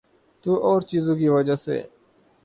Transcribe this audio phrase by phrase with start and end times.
[0.45, 1.81] تو اورچیزوں کی وجہ سے۔